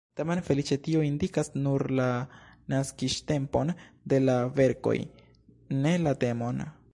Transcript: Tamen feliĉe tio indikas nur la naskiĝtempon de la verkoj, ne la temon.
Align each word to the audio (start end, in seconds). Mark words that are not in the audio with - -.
Tamen 0.19 0.39
feliĉe 0.45 0.75
tio 0.85 1.01
indikas 1.07 1.51
nur 1.65 1.83
la 1.99 2.07
naskiĝtempon 2.75 3.73
de 4.15 4.21
la 4.25 4.39
verkoj, 4.57 4.97
ne 5.85 5.97
la 6.09 6.17
temon. 6.27 6.65